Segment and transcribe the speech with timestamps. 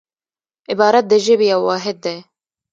[0.71, 2.17] عبارت د ژبي یو واحد دئ.